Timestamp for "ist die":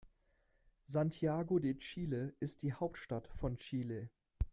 2.39-2.73